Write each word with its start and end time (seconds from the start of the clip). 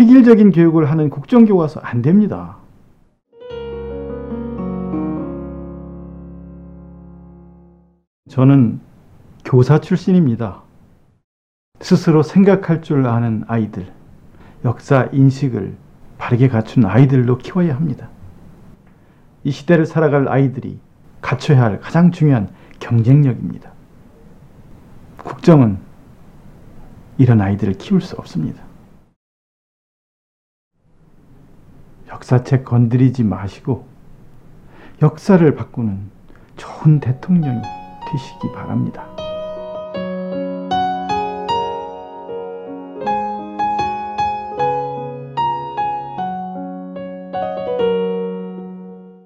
획일적인 0.00 0.50
교육을 0.52 0.90
하는 0.90 1.10
국정교과서 1.10 1.80
안 1.80 2.00
됩니다. 2.00 2.56
저는 8.30 8.80
교사 9.44 9.78
출신입니다. 9.80 10.62
스스로 11.80 12.22
생각할 12.22 12.80
줄 12.80 13.06
아는 13.06 13.44
아이들, 13.46 13.92
역사 14.64 15.08
인식을 15.12 15.76
바르게 16.16 16.48
갖춘 16.48 16.86
아이들로 16.86 17.36
키워야 17.36 17.74
합니다. 17.74 18.08
이 19.44 19.50
시대를 19.50 19.84
살아갈 19.84 20.28
아이들이 20.28 20.78
갖춰야 21.20 21.62
할 21.62 21.80
가장 21.80 22.10
중요한 22.10 22.48
경쟁력입니다. 22.78 23.70
국정은 25.18 25.78
이런 27.18 27.42
아이들을 27.42 27.74
키울 27.74 28.00
수 28.00 28.16
없습니다. 28.16 28.69
역사책 32.10 32.64
건드리지 32.64 33.24
마시고 33.24 33.86
역사를 35.02 35.54
바꾸는 35.54 36.10
좋은 36.56 37.00
대통령이 37.00 37.62
되시기 38.10 38.52
바랍니다. 38.52 39.09